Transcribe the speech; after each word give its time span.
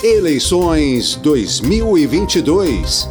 Eleições 0.00 1.16
2022. 1.16 3.08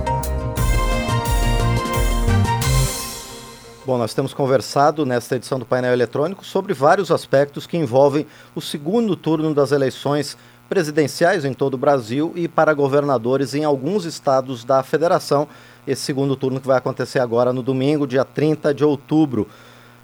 Bom, 3.86 3.98
nós 3.98 4.14
temos 4.14 4.34
conversado 4.34 5.06
nesta 5.06 5.36
edição 5.36 5.60
do 5.60 5.66
painel 5.66 5.92
eletrônico 5.92 6.46
sobre 6.46 6.74
vários 6.74 7.12
aspectos 7.12 7.68
que 7.68 7.76
envolvem 7.76 8.26
o 8.56 8.62
segundo 8.62 9.18
turno 9.18 9.54
das 9.54 9.74
eleições 9.74 10.38
presidenciais 10.70 11.44
em 11.44 11.54
todo 11.54 11.74
o 11.74 11.78
Brasil 11.78 12.32
e 12.38 12.48
para 12.48 12.74
governadores 12.74 13.54
em 13.54 13.66
alguns 13.66 14.06
estados 14.06 14.64
da 14.64 14.82
federação. 14.82 15.46
Esse 15.86 16.04
segundo 16.04 16.38
turno 16.38 16.62
que 16.62 16.68
vai 16.68 16.78
acontecer 16.78 17.20
agora 17.20 17.52
no 17.52 17.62
domingo, 17.62 18.08
dia 18.08 18.24
30 18.24 18.74
de 18.74 18.86
outubro. 18.86 19.46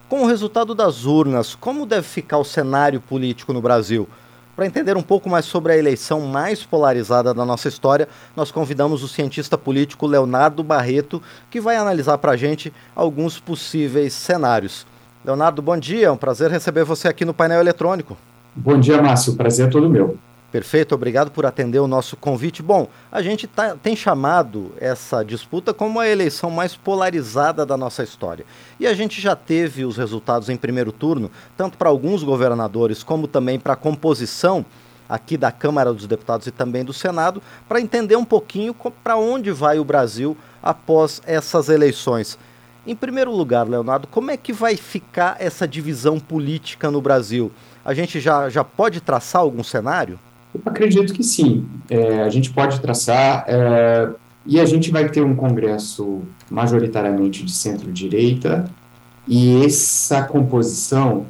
Com 0.09 0.23
o 0.23 0.27
resultado 0.27 0.75
das 0.75 1.05
urnas, 1.05 1.55
como 1.55 1.86
deve 1.86 2.05
ficar 2.05 2.39
o 2.39 2.43
cenário 2.43 3.00
político 3.00 3.54
no 3.54 3.61
Brasil? 3.61 4.05
Para 4.55 4.67
entender 4.67 4.95
um 4.95 5.01
pouco 5.01 5.27
mais 5.27 5.45
sobre 5.45 5.73
a 5.73 5.77
eleição 5.77 6.21
mais 6.21 6.63
polarizada 6.63 7.34
da 7.34 7.43
nossa 7.43 7.67
história, 7.67 8.07
nós 8.35 8.52
convidamos 8.52 9.02
o 9.02 9.07
cientista 9.07 9.57
político 9.57 10.05
Leonardo 10.05 10.63
Barreto, 10.63 11.20
que 11.49 11.59
vai 11.59 11.76
analisar 11.76 12.20
para 12.20 12.34
a 12.34 12.38
gente 12.38 12.71
alguns 12.95 13.39
possíveis 13.39 14.13
cenários. 14.13 14.85
Leonardo, 15.26 15.59
bom 15.59 15.76
dia, 15.76 16.07
é 16.07 16.12
um 16.12 16.17
prazer 16.17 16.52
receber 16.52 16.84
você 16.84 17.07
aqui 17.07 17.26
no 17.26 17.34
painel 17.34 17.62
eletrônico. 17.62 18.16
Bom 18.55 18.79
dia, 18.79 19.02
Márcio, 19.02 19.34
o 19.34 19.35
prazer 19.35 19.67
é 19.67 19.70
todo 19.71 19.89
meu. 19.89 20.20
Perfeito, 20.53 20.93
obrigado 20.93 21.31
por 21.31 21.48
atender 21.48 21.80
o 21.80 21.88
nosso 21.88 22.16
convite. 22.16 22.62
Bom, 22.62 22.88
a 23.12 23.23
gente 23.23 23.48
tá, 23.48 23.75
tem 23.75 23.95
chamado 23.95 24.71
essa 24.79 25.26
disputa 25.26 25.73
como 25.73 25.99
a 25.99 26.07
eleição 26.07 26.52
mais 26.52 26.76
polarizada 26.76 27.66
da 27.66 27.76
nossa 27.76 28.03
história. 28.03 28.45
E 28.79 28.85
a 28.85 28.93
gente 28.93 29.20
já 29.20 29.35
teve 29.35 29.84
os 29.84 29.98
resultados 29.98 30.49
em 30.49 30.55
primeiro 30.55 30.91
turno, 30.91 31.31
tanto 31.57 31.76
para 31.76 31.89
alguns 31.89 32.21
governadores 32.21 33.02
como 33.02 33.27
também 33.27 33.59
para 33.59 33.73
a 33.73 33.76
composição 33.76 34.63
aqui 35.09 35.38
da 35.38 35.52
Câmara 35.52 35.91
dos 35.91 36.05
Deputados 36.05 36.45
e 36.45 36.52
também 36.52 36.85
do 36.85 36.93
Senado, 36.93 37.41
para 37.67 37.81
entender 37.81 38.15
um 38.15 38.23
pouquinho 38.23 38.76
para 39.04 39.18
onde 39.18 39.49
vai 39.49 39.79
o 39.79 39.84
Brasil 39.84 40.37
após 40.62 41.20
essas 41.26 41.68
eleições. 41.68 42.37
Em 42.85 42.96
primeiro 42.96 43.31
lugar, 43.31 43.68
Leonardo, 43.68 44.05
como 44.05 44.29
é 44.29 44.37
que 44.37 44.54
vai 44.54 44.77
ficar 44.77 45.35
essa 45.40 45.68
divisão 45.68 46.20
política 46.20 46.91
no 46.91 47.01
Brasil? 47.01 47.51
A 47.84 47.96
gente 47.96 48.20
já, 48.20 48.49
já 48.49 48.63
pode 48.63 49.01
traçar 49.01 49.41
algum 49.41 49.63
cenário? 49.63 50.20
Eu 50.54 50.62
acredito 50.65 51.13
que 51.13 51.23
sim. 51.23 51.68
É, 51.90 52.21
a 52.21 52.29
gente 52.29 52.51
pode 52.51 52.79
traçar 52.79 53.46
é, 53.48 54.09
e 54.46 54.59
a 54.59 54.65
gente 54.65 54.91
vai 54.91 55.09
ter 55.09 55.23
um 55.23 55.35
Congresso 55.35 56.21
majoritariamente 56.49 57.43
de 57.43 57.51
centro-direita 57.51 58.70
e 59.27 59.65
essa 59.65 60.24
composição 60.24 61.26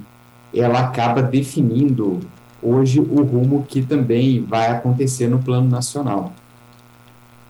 ela 0.54 0.80
acaba 0.80 1.22
definindo 1.22 2.20
hoje 2.62 3.00
o 3.00 3.24
rumo 3.24 3.66
que 3.68 3.82
também 3.82 4.44
vai 4.44 4.70
acontecer 4.70 5.28
no 5.28 5.40
plano 5.40 5.70
nacional. 5.70 6.34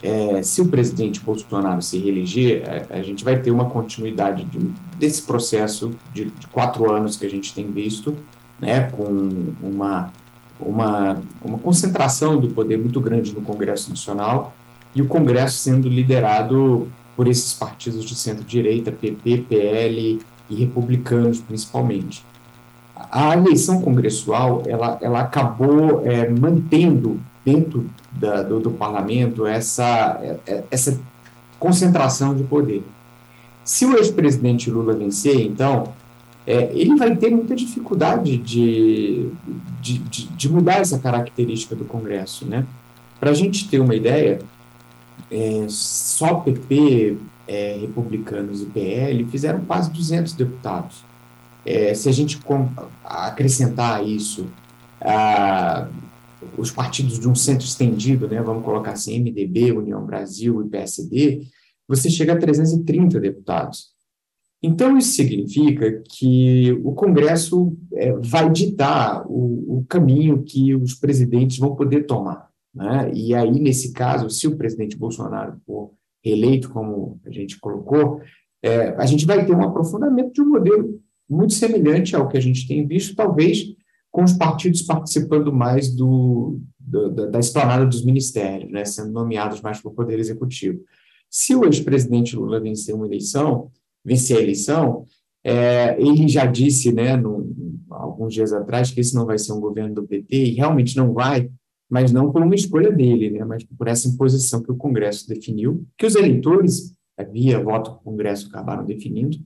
É, 0.01 0.43
se 0.43 0.61
o 0.61 0.67
presidente 0.67 1.21
Bolsonaro 1.21 1.81
se 1.81 1.97
reeleger, 1.97 2.63
a, 2.67 2.71
é, 2.73 2.87
a, 2.99 3.01
gente 3.01 3.23
vai 3.23 3.39
ter 3.39 3.51
uma 3.51 3.69
continuidade 3.69 4.43
de, 4.43 4.59
desse 4.97 5.21
processo 5.21 5.91
de, 6.13 6.25
de, 6.25 6.47
quatro 6.47 6.91
anos 6.91 7.15
que 7.15 7.25
a 7.25 7.29
gente 7.29 7.53
tem 7.53 7.71
visto, 7.71 8.13
né, 8.59 8.89
com 8.91 9.05
uma 9.61 10.11
uma, 10.65 11.21
uma 11.43 11.57
concentração 11.57 12.39
do 12.39 12.49
poder 12.49 12.77
muito 12.77 12.99
grande 12.99 13.33
no 13.33 13.41
Congresso 13.41 13.89
Nacional 13.89 14.53
e 14.95 15.01
o 15.01 15.07
Congresso 15.07 15.57
sendo 15.57 15.87
liderado 15.87 16.87
por 17.15 17.27
esses 17.27 17.53
partidos 17.53 18.03
de 18.03 18.15
centro-direita, 18.15 18.91
PP, 18.91 19.45
PL 19.49 20.19
e 20.49 20.55
republicanos 20.55 21.39
principalmente. 21.39 22.25
A 23.11 23.35
eleição 23.35 23.81
congressual 23.81 24.63
ela, 24.65 24.97
ela 25.01 25.21
acabou 25.21 26.05
é, 26.05 26.29
mantendo 26.29 27.19
dentro 27.45 27.89
da, 28.11 28.41
do, 28.41 28.59
do, 28.59 28.71
parlamento 28.71 29.45
essa, 29.45 30.19
é, 30.47 30.63
essa 30.71 30.99
concentração 31.59 32.35
de 32.35 32.43
poder. 32.43 32.83
Se 33.63 33.85
o 33.85 33.95
ex-presidente 33.97 34.69
Lula 34.69 34.93
vencer, 34.93 35.41
então, 35.41 35.93
é, 36.45 36.71
ele 36.73 36.95
vai 36.95 37.15
ter 37.15 37.29
muita 37.29 37.55
dificuldade 37.55 38.37
de, 38.37 39.29
de, 39.81 39.97
de, 39.99 40.27
de, 40.27 40.49
mudar 40.49 40.79
essa 40.79 40.99
característica 40.99 41.75
do 41.75 41.85
Congresso. 41.85 42.45
Né? 42.45 42.65
Para 43.19 43.31
a 43.31 43.33
gente 43.33 43.69
ter 43.69 43.79
uma 43.79 43.95
ideia, 43.95 44.39
é, 45.31 45.65
só 45.69 46.35
PP, 46.35 47.17
é, 47.47 47.77
republicanos 47.79 48.61
e 48.61 48.65
PL 48.65 49.25
fizeram 49.25 49.63
quase 49.65 49.91
200 49.91 50.33
deputados. 50.33 51.03
É, 51.65 51.93
se 51.93 52.09
a 52.09 52.11
gente 52.11 52.37
acrescentar 53.05 54.05
isso 54.05 54.47
a, 54.99 55.87
os 56.57 56.71
partidos 56.71 57.19
de 57.19 57.27
um 57.27 57.35
centro 57.35 57.65
estendido, 57.65 58.27
né, 58.27 58.41
vamos 58.41 58.65
colocar 58.65 58.91
assim, 58.91 59.17
MDB, 59.19 59.71
União 59.71 60.05
Brasil 60.05 60.61
e 60.61 60.69
PSD, 60.69 61.43
você 61.87 62.09
chega 62.09 62.33
a 62.33 62.37
330 62.37 63.17
deputados. 63.19 63.92
Então, 64.65 64.97
isso 64.97 65.13
significa 65.13 66.01
que 66.09 66.71
o 66.85 66.93
Congresso 66.93 67.77
é, 67.93 68.13
vai 68.13 68.49
ditar 68.49 69.25
o, 69.27 69.79
o, 69.79 69.85
caminho 69.89 70.41
que 70.41 70.73
os 70.73 70.93
presidentes 70.93 71.57
vão 71.57 71.75
poder 71.75 72.05
tomar. 72.05 72.47
Né? 72.73 73.11
E 73.13 73.35
aí, 73.35 73.59
nesse 73.59 73.91
caso, 73.91 74.29
se 74.29 74.47
o 74.47 74.55
presidente 74.55 74.97
Bolsonaro 74.97 75.57
for 75.65 75.91
eleito, 76.23 76.69
como 76.69 77.19
a 77.25 77.29
gente 77.29 77.59
colocou, 77.59 78.21
é, 78.63 78.95
a 78.97 79.05
gente 79.05 79.25
vai 79.25 79.45
ter 79.45 79.53
um 79.53 79.61
aprofundamento 79.61 80.31
de 80.31 80.41
um 80.41 80.51
modelo 80.51 80.97
muito 81.29 81.53
semelhante 81.53 82.15
ao 82.15 82.29
que 82.29 82.37
a 82.37 82.41
gente 82.41 82.65
tem 82.65 82.87
visto, 82.87 83.15
talvez 83.15 83.75
com 84.09 84.23
os 84.23 84.31
partidos 84.31 84.81
participando 84.81 85.51
mais 85.51 85.93
do, 85.93 86.61
do 86.79 87.09
da, 87.09 87.25
da 87.25 87.39
esplanada 87.39 87.85
dos 87.85 88.05
ministérios, 88.05 88.71
né? 88.71 88.85
sendo 88.85 89.11
nomeados 89.11 89.59
mais 89.59 89.81
pelo 89.81 89.93
Poder 89.93 90.19
Executivo. 90.19 90.79
Se 91.29 91.53
o 91.53 91.65
ex-presidente 91.65 92.35
Lula 92.35 92.61
vencer 92.61 92.95
uma 92.95 93.07
eleição, 93.07 93.69
vencer 94.03 94.37
a 94.37 94.41
eleição, 94.41 95.05
é, 95.43 95.99
ele 96.01 96.27
já 96.27 96.45
disse, 96.45 96.91
né, 96.91 97.17
no, 97.17 97.53
alguns 97.89 98.33
dias 98.33 98.53
atrás, 98.53 98.91
que 98.91 99.01
esse 99.01 99.13
não 99.13 99.25
vai 99.25 99.37
ser 99.37 99.53
um 99.53 99.59
governo 99.59 99.95
do 99.95 100.07
PT, 100.07 100.35
e 100.35 100.53
realmente 100.53 100.95
não 100.95 101.13
vai, 101.13 101.49
mas 101.89 102.11
não 102.11 102.31
por 102.31 102.41
uma 102.41 102.55
escolha 102.55 102.91
dele, 102.91 103.29
né, 103.29 103.43
mas 103.43 103.63
por 103.63 103.87
essa 103.87 104.07
imposição 104.07 104.63
que 104.63 104.71
o 104.71 104.77
Congresso 104.77 105.27
definiu, 105.27 105.85
que 105.97 106.05
os 106.05 106.15
eleitores, 106.15 106.93
é, 107.17 107.25
via 107.25 107.61
voto 107.61 107.91
do 107.91 107.99
Congresso, 107.99 108.47
acabaram 108.47 108.85
definindo, 108.85 109.37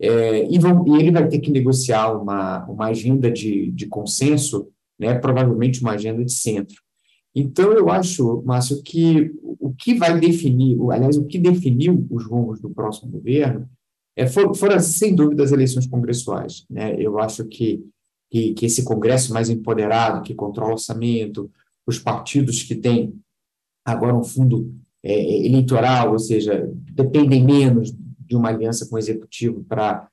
é, 0.00 0.48
e, 0.48 0.58
vão, 0.58 0.84
e, 0.86 1.00
ele 1.00 1.10
vai 1.10 1.28
ter 1.28 1.38
que 1.38 1.50
negociar 1.50 2.12
uma, 2.12 2.64
uma 2.66 2.86
agenda 2.86 3.30
de, 3.30 3.70
de 3.72 3.86
consenso, 3.86 4.68
né, 4.98 5.14
provavelmente 5.18 5.80
uma 5.80 5.92
agenda 5.92 6.24
de 6.24 6.32
centro. 6.32 6.76
Então, 7.34 7.72
eu 7.72 7.88
acho, 7.88 8.42
Márcio, 8.44 8.82
que 8.82 9.32
o 9.42 9.72
que 9.72 9.94
vai 9.94 10.18
definir, 10.18 10.76
aliás, 10.90 11.16
o 11.16 11.24
que 11.24 11.38
definiu 11.38 12.06
os 12.10 12.26
rumos 12.26 12.60
do 12.60 12.70
próximo 12.70 13.10
governo 13.10 13.68
é, 14.16 14.26
foram, 14.26 14.54
foram, 14.54 14.78
sem 14.80 15.14
dúvida, 15.14 15.42
as 15.42 15.52
eleições 15.52 15.86
congressuais. 15.86 16.64
Né? 16.68 16.94
Eu 16.98 17.18
acho 17.18 17.44
que, 17.46 17.84
que, 18.30 18.52
que, 18.54 18.66
esse 18.66 18.84
Congresso 18.84 19.32
mais 19.32 19.48
empoderado, 19.48 20.22
que 20.22 20.34
controla 20.34 20.70
o 20.70 20.74
orçamento, 20.74 21.50
os 21.86 21.98
partidos 21.98 22.62
que 22.62 22.74
têm 22.74 23.14
agora 23.84 24.14
um 24.14 24.24
fundo 24.24 24.74
é, 25.02 25.46
eleitoral, 25.46 26.12
ou 26.12 26.18
seja, 26.18 26.70
dependem 26.92 27.42
menos 27.44 27.92
de 28.18 28.36
uma 28.36 28.50
aliança 28.50 28.86
com 28.86 28.96
o 28.96 28.98
Executivo 28.98 29.64
para 29.64 30.08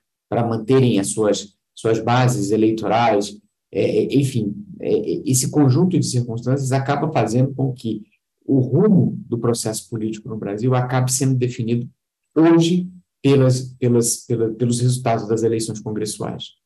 manterem 0.47 0.99
as 0.99 1.09
suas, 1.09 1.55
suas 1.75 1.99
bases 1.99 2.51
eleitorais, 2.51 3.37
é, 3.71 3.81
é 3.81 4.15
enfim, 4.15 4.55
é, 4.79 5.29
esse 5.29 5.51
conjunto 5.51 5.99
de 5.99 6.05
circunstâncias 6.05 6.71
acaba 6.71 7.11
fazendo 7.11 7.53
com 7.53 7.71
que 7.73 8.01
o 8.45 8.59
rumo 8.59 9.15
do 9.27 9.37
processo 9.37 9.87
político 9.89 10.27
no 10.27 10.37
Brasil 10.37 10.73
acabe 10.73 11.11
sendo 11.11 11.35
definido 11.35 11.87
hoje 12.35 12.89
pelas, 13.21 13.61
pelas, 13.79 14.17
pela, 14.25 14.49
pelos 14.49 14.79
resultados 14.79 15.27
das 15.27 15.43
eleições 15.43 15.79
congressuais. 15.79 16.59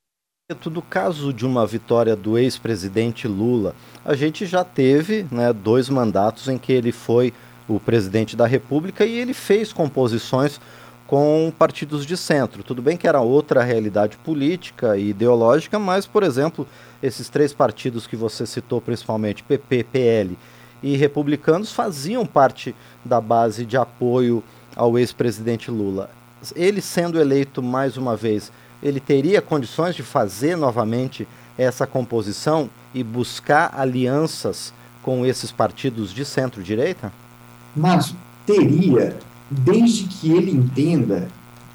No 0.69 0.81
caso 0.81 1.33
de 1.33 1.45
uma 1.45 1.65
vitória 1.65 2.15
do 2.15 2.37
ex-presidente 2.37 3.27
Lula, 3.27 3.75
a 4.03 4.13
gente 4.13 4.45
já 4.45 4.63
teve 4.63 5.25
né, 5.31 5.53
dois 5.53 5.89
mandatos 5.89 6.47
em 6.47 6.57
que 6.57 6.71
ele 6.71 6.91
foi 6.91 7.33
o 7.67 7.79
presidente 7.79 8.35
da 8.35 8.45
República 8.45 9.05
e 9.05 9.17
ele 9.17 9.33
fez 9.33 9.71
composições 9.71 10.59
com 11.07 11.51
partidos 11.57 12.05
de 12.05 12.17
centro. 12.17 12.61
Tudo 12.61 12.81
bem 12.81 12.97
que 12.97 13.07
era 13.07 13.21
outra 13.21 13.63
realidade 13.63 14.17
política 14.17 14.97
e 14.97 15.09
ideológica, 15.09 15.79
mas, 15.79 16.05
por 16.05 16.23
exemplo, 16.23 16.67
esses 17.01 17.29
três 17.29 17.53
partidos 17.53 18.05
que 18.05 18.15
você 18.15 18.45
citou, 18.45 18.81
principalmente 18.81 19.43
PP, 19.43 19.85
PL 19.85 20.37
e 20.83 20.97
republicanos, 20.97 21.71
faziam 21.71 22.25
parte 22.25 22.75
da 23.03 23.21
base 23.21 23.65
de 23.65 23.77
apoio 23.77 24.43
ao 24.75 24.99
ex-presidente 24.99 25.71
Lula 25.71 26.09
ele 26.55 26.81
sendo 26.81 27.19
eleito 27.19 27.61
mais 27.61 27.95
uma 27.95 28.15
vez, 28.15 28.51
ele 28.81 28.99
teria 28.99 29.41
condições 29.41 29.95
de 29.95 30.03
fazer 30.03 30.57
novamente 30.57 31.27
essa 31.57 31.85
composição 31.87 32.69
e 32.93 33.03
buscar 33.03 33.73
alianças 33.77 34.73
com 35.01 35.25
esses 35.25 35.51
partidos 35.51 36.11
de 36.13 36.25
centro-direita? 36.25 37.11
Mas 37.75 38.15
teria, 38.45 39.17
desde 39.49 40.05
que 40.05 40.31
ele 40.31 40.51
entenda 40.51 41.27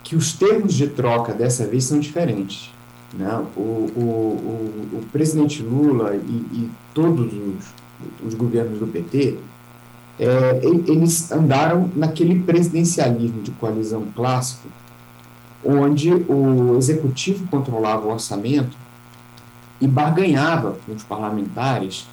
que 0.02 0.16
os 0.16 0.32
termos 0.32 0.74
de 0.74 0.88
troca 0.88 1.32
dessa 1.32 1.66
vez 1.66 1.84
são 1.84 2.00
diferentes. 2.00 2.70
Né? 3.12 3.30
O, 3.56 3.60
o, 3.60 4.00
o, 4.00 4.98
o 4.98 5.06
presidente 5.12 5.62
Lula 5.62 6.14
e, 6.14 6.18
e 6.18 6.70
todos 6.94 7.32
os, 7.32 8.26
os 8.26 8.34
governos 8.34 8.78
do 8.78 8.86
PT, 8.86 9.38
é, 10.18 10.60
eles 10.62 11.30
andaram 11.30 11.90
naquele 11.94 12.40
presidencialismo 12.40 13.40
de 13.42 13.50
coalizão 13.52 14.04
clássico, 14.14 14.68
onde 15.64 16.12
o 16.12 16.76
executivo 16.76 17.46
controlava 17.48 18.06
o 18.06 18.12
orçamento 18.12 18.76
e 19.80 19.86
barganhava 19.86 20.76
com 20.84 20.92
os 20.92 21.02
parlamentares 21.02 22.06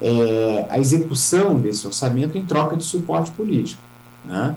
é, 0.00 0.66
a 0.68 0.78
execução 0.78 1.58
desse 1.58 1.86
orçamento 1.86 2.36
em 2.36 2.44
troca 2.44 2.76
de 2.76 2.84
suporte 2.84 3.30
político. 3.30 3.80
Né? 4.24 4.54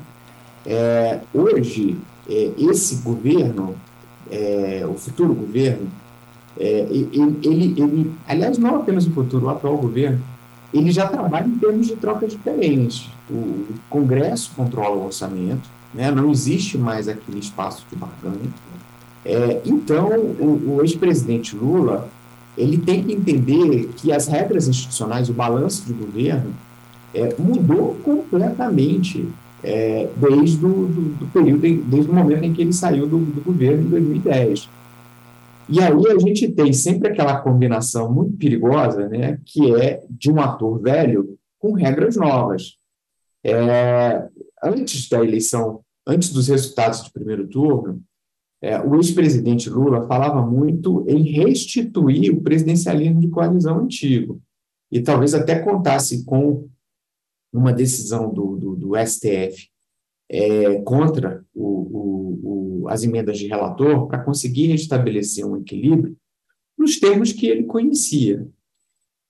É, 0.65 1.19
hoje, 1.33 1.97
é, 2.29 2.51
esse 2.57 2.97
governo, 2.97 3.75
é, 4.29 4.85
o 4.89 4.95
futuro 4.95 5.33
governo, 5.33 5.87
é, 6.59 6.87
ele, 6.89 7.39
ele, 7.43 8.13
aliás, 8.27 8.57
não 8.57 8.75
apenas 8.75 9.07
o 9.07 9.11
futuro, 9.11 9.45
o 9.45 9.49
atual 9.49 9.77
governo, 9.77 10.19
ele 10.73 10.91
já 10.91 11.07
trabalha 11.07 11.47
em 11.47 11.57
termos 11.57 11.87
de 11.87 11.95
trocas 11.95 12.31
diferentes. 12.31 13.09
O 13.29 13.65
Congresso 13.89 14.51
controla 14.55 14.95
o 14.95 15.05
orçamento, 15.05 15.69
né? 15.93 16.11
não 16.11 16.29
existe 16.31 16.77
mais 16.77 17.07
aquele 17.07 17.39
espaço 17.39 17.85
de 17.89 17.95
barganha. 17.95 18.49
É, 19.25 19.61
então, 19.65 20.09
o, 20.09 20.75
o 20.77 20.81
ex-presidente 20.81 21.55
Lula 21.55 22.09
ele 22.57 22.77
tem 22.77 23.03
que 23.03 23.13
entender 23.13 23.89
que 23.95 24.11
as 24.11 24.27
regras 24.27 24.67
institucionais, 24.67 25.29
o 25.29 25.33
balanço 25.33 25.85
de 25.85 25.93
governo, 25.93 26.53
é, 27.13 27.33
mudou 27.39 27.95
completamente 28.03 29.27
é, 29.63 30.09
desde 30.15 30.57
do, 30.57 30.87
do, 30.87 31.01
do, 31.19 31.25
período, 31.27 31.61
desde 31.61 32.11
o 32.11 32.13
momento 32.13 32.43
em 32.43 32.53
que 32.53 32.61
ele 32.61 32.73
saiu 32.73 33.07
do, 33.07 33.17
do 33.17 33.41
governo 33.41 33.83
em 33.83 33.89
2010. 33.89 34.69
E 35.71 35.79
aí 35.79 36.07
a 36.07 36.17
gente 36.17 36.51
tem 36.51 36.73
sempre 36.73 37.09
aquela 37.09 37.41
combinação 37.41 38.11
muito 38.11 38.37
perigosa, 38.37 39.07
né, 39.07 39.39
que 39.45 39.75
é 39.75 40.03
de 40.09 40.31
um 40.31 40.41
ator 40.41 40.81
velho 40.81 41.37
com 41.59 41.73
regras 41.73 42.15
novas. 42.15 42.77
É, 43.43 44.27
antes 44.63 45.07
da 45.07 45.23
eleição, 45.23 45.81
antes 46.07 46.33
dos 46.33 46.47
resultados 46.47 47.03
do 47.03 47.11
primeiro 47.11 47.47
turno, 47.47 48.01
é, 48.61 48.79
o 48.81 48.95
ex-presidente 48.95 49.69
Lula 49.69 50.07
falava 50.07 50.45
muito 50.45 51.05
em 51.07 51.23
restituir 51.23 52.31
o 52.31 52.41
presidencialismo 52.41 53.21
de 53.21 53.29
coalizão 53.29 53.79
antigo, 53.79 54.41
e 54.91 54.99
talvez 55.01 55.35
até 55.35 55.59
contasse 55.59 56.25
com 56.25 56.67
uma 57.53 57.71
decisão 57.71 58.33
do, 58.33 58.57
do, 58.57 58.75
do 58.75 58.91
STF 58.97 59.68
é, 60.29 60.81
contra 60.81 61.43
o, 61.53 61.63
o, 61.63 62.81
o, 62.83 62.89
as 62.89 63.03
emendas 63.03 63.37
de 63.37 63.47
relator 63.47 64.07
para 64.07 64.23
conseguir 64.23 64.67
restabelecer 64.67 65.45
um 65.45 65.57
equilíbrio 65.57 66.15
nos 66.77 66.99
termos 66.99 67.33
que 67.33 67.47
ele 67.47 67.63
conhecia. 67.63 68.47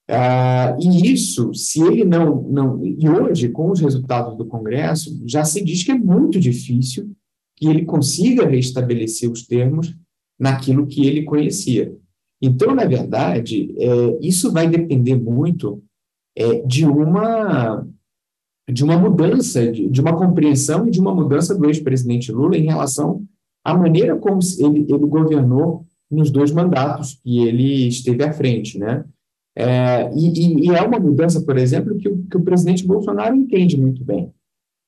Ah, 0.08 0.76
e 0.82 1.14
isso, 1.14 1.54
se 1.54 1.82
ele 1.82 2.04
não, 2.04 2.42
não. 2.44 2.84
E 2.84 3.08
hoje, 3.08 3.50
com 3.50 3.72
os 3.72 3.80
resultados 3.80 4.36
do 4.36 4.46
Congresso, 4.46 5.22
já 5.26 5.46
se 5.46 5.64
diz 5.64 5.84
que 5.84 5.92
é 5.92 5.96
muito 5.96 6.40
difícil 6.40 7.12
que 7.56 7.68
ele 7.68 7.86
consiga 7.86 8.48
restabelecer 8.48 9.30
os 9.30 9.46
termos 9.46 9.96
naquilo 10.40 10.88
que 10.88 11.06
ele 11.06 11.24
conhecia. 11.24 11.96
Então, 12.42 12.74
na 12.74 12.86
verdade, 12.86 13.76
é, 13.78 14.18
isso 14.22 14.52
vai 14.52 14.68
depender 14.68 15.16
muito 15.16 15.84
é, 16.36 16.62
de 16.62 16.86
uma 16.86 17.86
de 18.72 18.84
uma 18.84 18.98
mudança, 18.98 19.72
de, 19.72 19.88
de, 19.90 20.02
uma 20.02 20.16
compreensão 20.18 20.88
e 20.88 20.92
de 20.92 21.00
uma 21.00 21.14
mudança 21.14 21.56
do 21.56 21.66
ex-presidente 21.66 22.32
Lula 22.32 22.58
em 22.58 22.66
relação 22.66 23.24
à 23.64 23.74
maneira 23.74 24.16
como 24.16 24.40
ele, 24.60 24.86
ele 24.88 25.06
governou 25.06 25.86
nos 26.10 26.32
dois 26.32 26.52
mandatos 26.52 27.20
que 27.24 27.40
ele 27.40 27.88
esteve 27.88 28.24
à 28.24 28.32
frente, 28.32 28.78
né? 28.78 29.06
É, 29.56 30.10
e, 30.16 30.68
e, 30.68 30.70
é 30.70 30.82
uma 30.82 31.00
mudança, 31.00 31.42
por 31.42 31.58
exemplo, 31.58 31.98
que 31.98 32.08
o, 32.08 32.24
que 32.26 32.38
o 32.38 32.44
presidente 32.44 32.86
Bolsonaro 32.86 33.36
entende 33.36 33.80
muito 33.80 34.04
bem. 34.04 34.32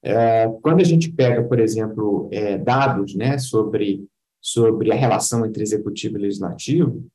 É, 0.04 0.48
quando 0.62 0.80
a 0.80 0.84
gente 0.84 1.12
pega, 1.12 1.44
por 1.44 1.60
exemplo, 1.60 2.30
é, 2.32 2.58
dados 2.58 3.14
né, 3.14 3.38
sobre, 3.38 4.06
sobre 4.42 4.92
a 4.92 4.96
relação 4.96 5.46
entre 5.46 5.62
executivo 5.62 6.18
e 6.18 6.22
legislativo, 6.22 7.06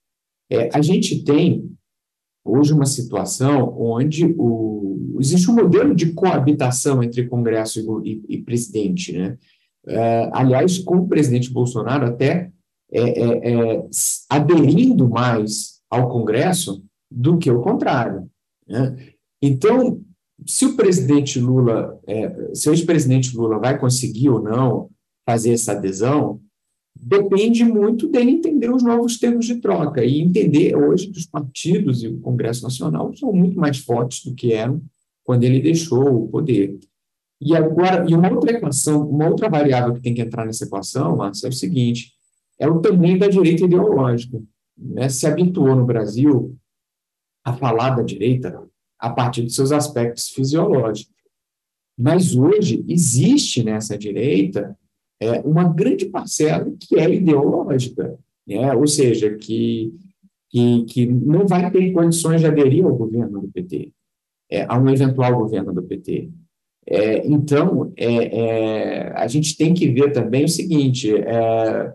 é, 0.51 0.69
a 0.73 0.83
gente 0.83 1.25
tem 1.25 1.71
hoje 2.45 2.73
uma 2.73 2.87
situação 2.87 3.75
onde 3.77 4.35
o, 4.39 4.96
existe 5.21 5.51
um 5.51 5.55
modelo 5.55 5.95
de 5.95 6.13
coabitação 6.13 7.03
entre 7.03 7.27
Congresso 7.27 8.03
e, 8.05 8.11
e, 8.11 8.37
e 8.37 8.43
presidente. 8.43 9.13
Né? 9.13 9.37
É, 9.87 10.31
aliás, 10.33 10.79
com 10.79 10.97
o 10.99 11.09
presidente 11.09 11.53
Bolsonaro 11.53 12.07
até 12.07 12.51
é, 12.93 13.01
é, 13.01 13.53
é, 13.53 13.87
aderindo 14.31 15.09
mais 15.09 15.81
ao 15.91 16.09
Congresso 16.09 16.85
do 17.11 17.39
que 17.39 17.51
o 17.51 17.61
contrário. 17.61 18.29
Né? 18.67 18.97
Então, 19.43 20.01
se 20.47 20.67
o 20.67 20.77
presidente 20.77 21.41
Lula, 21.41 21.99
é, 22.07 22.55
se 22.55 22.69
o 22.69 22.73
ex-presidente 22.73 23.37
Lula 23.37 23.59
vai 23.59 23.79
conseguir 23.79 24.29
ou 24.29 24.43
não 24.43 24.91
fazer 25.25 25.53
essa 25.53 25.73
adesão, 25.73 26.41
depende 26.99 27.65
muito 27.65 28.09
dele 28.09 28.31
entender 28.31 28.71
os 28.71 28.83
novos 28.83 29.19
termos 29.19 29.47
de 29.47 29.57
troca 29.57 30.05
e 30.05 30.21
entender 30.21 30.75
hoje 30.77 31.09
que 31.09 31.19
os 31.19 31.27
partidos 31.27 32.03
e 32.03 32.09
o 32.09 32.21
Congresso 32.21 32.63
Nacional 32.63 33.15
são 33.15 33.33
muito 33.33 33.59
mais 33.59 33.79
fortes 33.79 34.25
do 34.25 34.35
que 34.35 34.53
eram 34.53 34.81
quando 35.27 35.43
ele 35.43 35.61
deixou 35.61 36.23
o 36.25 36.29
poder. 36.29 36.79
E 37.41 37.55
agora, 37.55 38.09
e 38.09 38.15
uma 38.15 38.33
outra 38.33 38.53
equação, 38.53 39.07
uma 39.07 39.29
outra 39.29 39.51
variável 39.51 39.93
que 39.93 40.01
tem 40.01 40.15
que 40.15 40.23
entrar 40.23 40.47
nessa 40.47 40.65
equação, 40.65 41.17
Márcio, 41.17 41.47
é 41.47 41.51
o 41.51 41.53
seguinte: 41.53 42.13
é 42.59 42.67
o 42.69 42.81
tamanho 42.81 43.19
da 43.19 43.29
direita 43.29 43.65
ideológica. 43.65 44.41
Né? 44.79 45.09
Se 45.09 45.27
habituou 45.27 45.75
no 45.75 45.85
Brasil 45.85 46.57
a 47.45 47.53
falar 47.53 47.91
da 47.91 48.03
direita 48.03 48.63
a 48.99 49.11
partir 49.11 49.45
de 49.45 49.53
seus 49.53 49.73
aspectos 49.73 50.31
fisiológicos. 50.31 51.15
Mas 51.99 52.35
hoje 52.35 52.85
existe 52.89 53.63
nessa 53.63 53.97
direita 53.99 54.77
é, 55.21 55.41
uma 55.41 55.65
grande 55.65 56.07
parcela 56.07 56.71
que 56.79 56.97
é 56.99 57.13
ideológica, 57.13 58.19
né? 58.47 58.73
ou 58.75 58.87
seja, 58.87 59.35
que, 59.35 59.95
que, 60.51 60.85
que 60.85 61.07
não 61.07 61.47
vai 61.47 61.71
ter 61.71 61.93
condições 61.93 62.41
de 62.41 62.47
aderir 62.47 62.85
ao 62.85 62.95
governo 62.95 63.41
do 63.41 63.49
PT, 63.49 63.93
é, 64.51 64.65
a 64.69 64.79
um 64.79 64.89
eventual 64.89 65.37
governo 65.37 65.73
do 65.73 65.83
PT. 65.83 66.31
É, 66.89 67.27
então, 67.27 67.93
é, 67.97 68.07
é, 68.07 69.13
a 69.17 69.27
gente 69.27 69.57
tem 69.57 69.75
que 69.75 69.89
ver 69.89 70.13
também 70.13 70.45
o 70.45 70.49
seguinte: 70.49 71.13
é, 71.15 71.93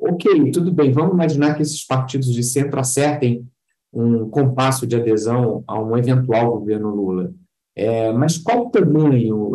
ok, 0.00 0.50
tudo 0.50 0.72
bem, 0.72 0.90
vamos 0.90 1.14
imaginar 1.14 1.54
que 1.54 1.62
esses 1.62 1.84
partidos 1.86 2.32
de 2.32 2.42
centro 2.42 2.80
acertem 2.80 3.46
um 3.92 4.28
compasso 4.28 4.86
de 4.86 4.96
adesão 4.96 5.62
a 5.66 5.80
um 5.80 5.96
eventual 5.96 6.58
governo 6.58 6.94
Lula. 6.94 7.32
É, 7.74 8.10
mas 8.12 8.38
qual 8.38 8.66
o 8.66 8.70
tamanho 8.70 9.52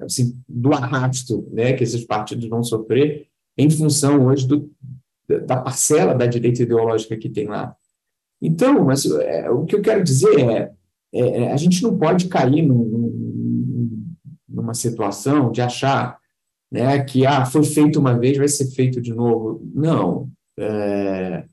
assim, 0.00 0.34
do 0.48 0.72
arrasto 0.72 1.46
né, 1.52 1.74
que 1.74 1.84
esses 1.84 2.04
partidos 2.04 2.48
vão 2.48 2.62
sofrer 2.62 3.26
em 3.56 3.68
função 3.68 4.26
hoje 4.26 4.48
do, 4.48 4.70
da 5.46 5.58
parcela 5.58 6.14
da 6.14 6.24
direita 6.26 6.62
ideológica 6.62 7.16
que 7.16 7.28
tem 7.28 7.46
lá? 7.46 7.76
Então, 8.42 8.82
mas, 8.84 9.04
o 9.04 9.64
que 9.66 9.76
eu 9.76 9.82
quero 9.82 10.02
dizer 10.02 10.40
é, 10.40 10.72
é, 11.12 11.42
é 11.42 11.52
a 11.52 11.56
gente 11.56 11.82
não 11.82 11.96
pode 11.98 12.28
cair 12.28 12.62
num, 12.62 12.84
num, 12.84 14.14
numa 14.48 14.74
situação 14.74 15.50
de 15.50 15.60
achar 15.60 16.18
né, 16.70 17.02
que 17.02 17.26
ah, 17.26 17.44
foi 17.44 17.64
feito 17.64 17.98
uma 17.98 18.18
vez, 18.18 18.38
vai 18.38 18.48
ser 18.48 18.66
feito 18.70 19.00
de 19.00 19.12
novo. 19.12 19.60
Não. 19.74 20.30
É, 20.58 21.44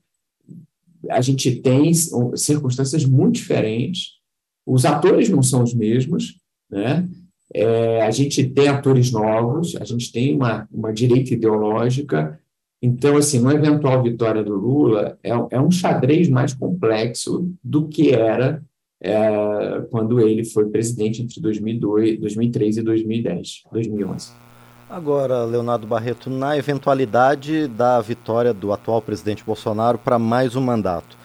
a 1.10 1.20
gente 1.20 1.56
tem 1.56 1.92
circunstâncias 2.34 3.04
muito 3.04 3.36
diferentes, 3.36 4.18
os 4.66 4.84
atores 4.84 5.28
não 5.28 5.42
são 5.42 5.62
os 5.62 5.72
mesmos, 5.72 6.38
né? 6.70 7.08
É, 7.54 8.02
a 8.02 8.10
gente 8.10 8.46
tem 8.50 8.68
atores 8.68 9.10
novos, 9.10 9.74
a 9.76 9.84
gente 9.84 10.12
tem 10.12 10.36
uma, 10.36 10.68
uma 10.70 10.92
direita 10.92 11.32
ideológica, 11.32 12.38
então, 12.80 13.16
assim, 13.16 13.40
uma 13.40 13.54
eventual 13.54 14.02
vitória 14.02 14.42
do 14.44 14.54
Lula 14.54 15.18
é, 15.22 15.30
é 15.30 15.60
um 15.60 15.70
xadrez 15.70 16.28
mais 16.28 16.54
complexo 16.54 17.52
do 17.62 17.88
que 17.88 18.10
era 18.10 18.62
é, 19.00 19.86
quando 19.90 20.20
ele 20.20 20.44
foi 20.44 20.68
presidente 20.68 21.22
entre 21.22 21.40
2002, 21.40 22.20
2003 22.20 22.78
e 22.78 22.82
2010, 22.82 23.62
2011. 23.72 24.32
Agora, 24.90 25.44
Leonardo 25.44 25.86
Barreto, 25.86 26.30
na 26.30 26.56
eventualidade 26.56 27.68
da 27.68 28.00
vitória 28.00 28.54
do 28.54 28.72
atual 28.72 29.02
presidente 29.02 29.44
Bolsonaro 29.44 29.98
para 29.98 30.18
mais 30.18 30.56
um 30.56 30.62
mandato, 30.62 31.16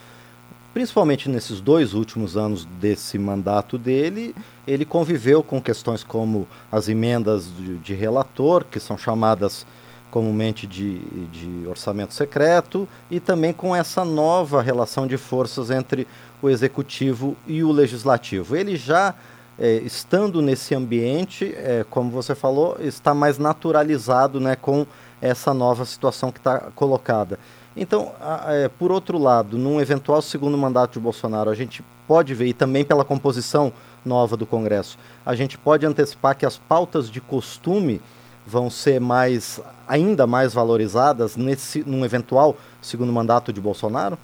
principalmente 0.73 1.29
nesses 1.29 1.61
dois 1.61 1.93
últimos 1.93 2.35
anos 2.35 2.65
desse 2.79 3.17
mandato 3.17 3.77
dele, 3.77 4.35
ele 4.67 4.83
conviveu 4.83 5.41
com 5.41 5.61
questões 5.61 6.03
como 6.03 6.47
as 6.71 6.89
emendas 6.89 7.47
de, 7.55 7.77
de 7.77 7.93
relator, 7.93 8.65
que 8.65 8.79
são 8.79 8.97
chamadas 8.97 9.65
comumente 10.13 10.67
de, 10.67 10.99
de, 11.31 11.67
orçamento 11.67 12.13
secreto, 12.13 12.87
e 13.09 13.19
também 13.19 13.51
com 13.51 13.75
essa 13.75 14.05
nova 14.05 14.61
relação 14.61 15.07
de 15.07 15.17
forças 15.17 15.71
entre 15.71 16.07
o 16.39 16.51
executivo 16.51 17.35
e 17.47 17.63
o 17.63 17.71
legislativo. 17.71 18.55
Ele 18.55 18.75
já 18.75 19.15
é, 19.57 19.77
estando 19.77 20.39
nesse 20.39 20.75
ambiente, 20.75 21.55
é, 21.57 21.83
como 21.89 22.11
você 22.11 22.35
falou, 22.35 22.77
está 22.79 23.11
mais 23.15 23.39
naturalizado 23.39 24.39
né, 24.39 24.55
com 24.55 24.85
essa 25.19 25.51
nova 25.51 25.83
situação 25.83 26.31
que 26.31 26.37
está 26.37 26.59
colocada. 26.75 27.39
Então, 27.75 28.11
a, 28.21 28.53
é, 28.53 28.67
por 28.69 28.91
outro 28.91 29.17
lado, 29.17 29.57
num 29.57 29.81
eventual 29.81 30.21
segundo 30.21 30.55
mandato 30.55 30.93
de 30.93 30.99
Bolsonaro, 30.99 31.49
a 31.49 31.55
gente 31.55 31.83
pode 32.07 32.35
ver, 32.35 32.45
e 32.45 32.53
também 32.53 32.85
pela 32.85 33.03
composição 33.03 33.73
nova 34.05 34.37
do 34.37 34.45
Congresso, 34.45 34.95
a 35.25 35.33
gente 35.33 35.57
pode 35.57 35.87
antecipar 35.87 36.37
que 36.37 36.45
as 36.45 36.59
pautas 36.59 37.09
de 37.09 37.19
costume 37.19 37.99
vão 38.45 38.69
ser 38.69 38.99
mais 38.99 39.61
ainda 39.87 40.25
mais 40.27 40.53
valorizadas 40.53 41.35
nesse 41.35 41.83
num 41.83 42.03
eventual 42.03 42.57
segundo 42.81 43.11
mandato 43.11 43.51
de 43.51 43.61
Bolsonaro? 43.61 44.17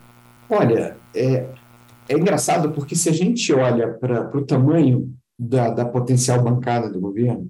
Olha, 0.50 0.98
é, 1.14 1.48
é 2.08 2.18
engraçado 2.18 2.72
porque 2.72 2.96
se 2.96 3.10
a 3.10 3.14
gente 3.14 3.54
olha 3.54 3.94
para 3.94 4.36
o 4.36 4.46
tamanho 4.46 5.14
da, 5.38 5.70
da 5.70 5.86
potencial 5.86 6.42
bancada 6.42 6.90
do 6.90 7.00
governo, 7.00 7.50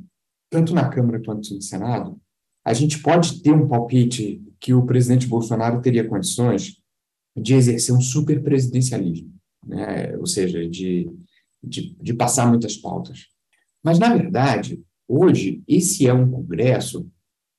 tanto 0.50 0.74
na 0.74 0.90
Câmara 0.90 1.22
quanto 1.24 1.54
no 1.54 1.62
Senado, 1.62 2.20
a 2.66 2.74
gente 2.74 3.00
pode 3.00 3.42
ter 3.42 3.52
um 3.52 3.68
palpite 3.68 4.44
que 4.60 4.74
o 4.74 4.86
presidente 4.86 5.28
Bolsonaro 5.28 5.82
teria 5.82 6.08
condições 6.08 6.78
de 7.36 7.54
exercer 7.54 7.96
um 7.96 8.02
superpresidencialismo, 8.02 9.34
né? 9.66 10.16
ou 10.18 10.26
seja, 10.26 10.68
de, 10.68 11.10
de, 11.64 11.96
de 11.96 12.14
passar 12.14 12.48
muitas 12.48 12.76
pautas. 12.76 13.28
Mas, 13.84 13.98
na 13.98 14.14
verdade, 14.14 14.84
hoje, 15.10 15.64
esse 15.68 16.08
é 16.08 16.14
um 16.14 16.30
Congresso 16.30 17.10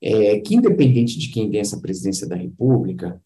é, 0.01 0.39
que, 0.41 0.55
independente 0.55 1.19
de 1.19 1.29
quem 1.29 1.51
vença 1.51 1.77
a 1.77 1.81
presidência 1.81 2.27
da 2.27 2.37
República, 2.37 3.21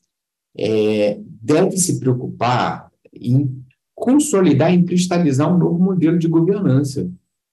é, 0.57 1.21
deve 1.21 1.76
se 1.76 2.00
preocupar 2.00 2.90
em 3.12 3.62
consolidar, 3.95 4.73
em 4.73 4.85
cristalizar 4.85 5.54
um 5.54 5.59
novo 5.59 5.78
modelo 5.78 6.19
de 6.19 6.26
governança. 6.26 7.09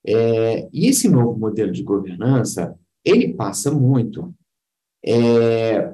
É, 0.06 0.68
e 0.74 0.88
esse 0.88 1.08
novo 1.10 1.38
modelo 1.38 1.72
de 1.72 1.84
governança, 1.84 2.76
ele 3.06 3.34
passa 3.34 3.70
muito 3.70 4.34
é, 5.06 5.94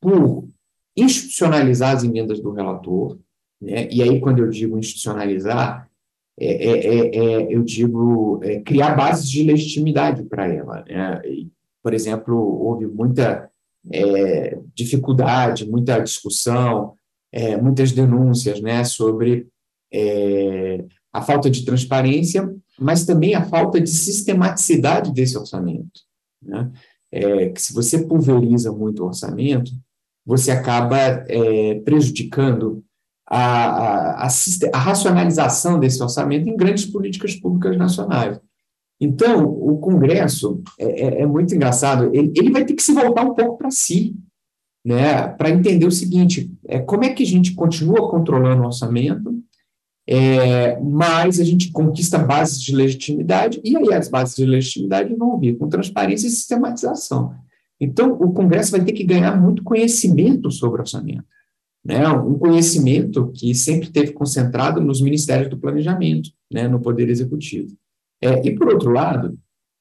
por 0.00 0.48
institucionalizar 0.96 1.94
as 1.94 2.04
emendas 2.04 2.40
do 2.40 2.50
relator, 2.50 3.18
né? 3.60 3.88
e 3.90 4.02
aí, 4.02 4.20
quando 4.20 4.40
eu 4.40 4.48
digo 4.48 4.78
institucionalizar, 4.78 5.88
é, 6.38 6.46
é, 6.46 6.86
é, 6.86 7.16
é 7.16 7.54
eu 7.54 7.62
digo 7.62 8.40
criar 8.64 8.94
bases 8.94 9.30
de 9.30 9.42
legitimidade 9.42 10.22
para 10.24 10.46
ela. 10.46 10.84
Né? 10.88 11.22
E, 11.24 11.50
por 11.82 11.94
exemplo, 11.94 12.34
houve 12.36 12.86
muita 12.86 13.50
dificuldade, 14.74 15.68
muita 15.70 16.00
discussão, 16.00 16.94
muitas 17.62 17.92
denúncias 17.92 18.60
né, 18.60 18.82
sobre 18.82 19.46
a 21.12 21.22
falta 21.22 21.48
de 21.48 21.64
transparência, 21.64 22.52
mas 22.78 23.06
também 23.06 23.34
a 23.34 23.44
falta 23.44 23.80
de 23.80 23.88
sistematicidade 23.88 25.12
desse 25.12 25.38
orçamento. 25.38 26.00
Né? 26.42 26.70
É, 27.10 27.48
que 27.48 27.62
se 27.62 27.72
você 27.72 28.04
pulveriza 28.04 28.70
muito 28.72 29.02
o 29.02 29.06
orçamento, 29.06 29.70
você 30.24 30.50
acaba 30.50 30.98
é, 30.98 31.80
prejudicando 31.80 32.84
a, 33.28 34.24
a, 34.24 34.28
a, 34.72 34.78
racionalização 34.78 35.80
desse 35.80 36.02
orçamento 36.02 36.48
em 36.48 36.56
grandes 36.56 36.86
políticas 36.86 37.34
públicas 37.34 37.76
nacionais. 37.76 38.40
Então, 39.00 39.44
o 39.44 39.78
Congresso 39.78 40.62
é, 40.78 40.84
é, 40.84 41.22
é 41.22 41.26
muito 41.26 41.54
engraçado, 41.54 42.10
ele, 42.14 42.32
ele, 42.34 42.50
vai 42.50 42.64
ter 42.64 42.74
que 42.74 42.82
se 42.82 42.92
voltar 42.92 43.24
um 43.24 43.34
pouco 43.34 43.58
para 43.58 43.70
si, 43.70 44.16
né, 44.84 45.28
para 45.28 45.50
entender 45.50 45.86
o 45.86 45.92
seguinte: 45.92 46.50
é, 46.66 46.78
como 46.78 47.04
é 47.04 47.10
que 47.10 47.22
a 47.22 47.26
gente 47.26 47.52
continua 47.54 48.08
controlando 48.08 48.62
o 48.62 48.66
orçamento, 48.66 49.34
é, 50.08 50.80
mas 50.80 51.40
a 51.40 51.44
gente 51.44 51.72
conquista 51.72 52.16
bases 52.16 52.62
de 52.62 52.74
legitimidade, 52.74 53.60
e 53.64 53.76
aí 53.76 53.92
as 53.92 54.08
bases 54.08 54.36
de 54.36 54.46
legitimidade 54.46 55.14
vão 55.14 55.38
vir 55.38 55.58
com 55.58 55.68
transparência 55.68 56.28
e 56.28 56.30
sistematização. 56.30 57.34
Então, 57.78 58.12
o 58.12 58.32
Congresso 58.32 58.70
vai 58.70 58.82
ter 58.82 58.92
que 58.92 59.04
ganhar 59.04 59.38
muito 59.38 59.62
conhecimento 59.62 60.50
sobre 60.50 60.80
orçamento. 60.80 61.24
Né? 61.86 62.08
Um 62.08 62.36
conhecimento 62.36 63.30
que 63.32 63.54
sempre 63.54 63.90
teve 63.90 64.12
concentrado 64.12 64.80
nos 64.80 65.00
ministérios 65.00 65.48
do 65.48 65.56
planejamento, 65.56 66.30
né? 66.52 66.66
no 66.66 66.80
Poder 66.80 67.08
Executivo. 67.08 67.76
É, 68.20 68.44
e, 68.44 68.56
por 68.56 68.68
outro 68.68 68.90
lado, 68.90 69.38